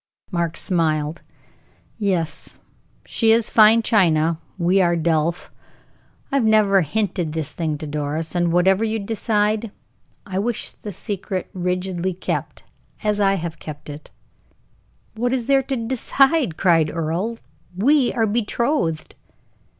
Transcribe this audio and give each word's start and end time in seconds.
Mark 0.31 0.57
smiled. 0.57 1.21
"Yes, 1.99 2.57
she 3.05 3.31
is 3.31 3.51
fine 3.51 3.83
china, 3.83 4.39
we 4.57 4.81
are 4.81 4.95
delf. 4.95 5.51
I 6.31 6.37
have 6.37 6.43
never 6.43 6.81
hinted 6.81 7.33
this 7.33 7.51
thing 7.51 7.77
to 7.77 7.85
Doris, 7.85 8.33
and 8.33 8.51
whatever 8.51 8.83
you 8.83 8.97
decide, 8.97 9.71
I 10.25 10.39
wish 10.39 10.71
the 10.71 10.91
secret 10.91 11.51
rigidly 11.53 12.15
kept, 12.15 12.63
as 13.03 13.19
I 13.19 13.35
have 13.35 13.59
kept 13.59 13.91
it." 13.91 14.09
"What 15.13 15.33
is 15.33 15.45
there 15.45 15.61
to 15.61 15.77
decide!" 15.77 16.57
cried 16.57 16.89
Earle. 16.89 17.37
"We 17.77 18.11
are 18.13 18.25
betrothed." 18.25 19.13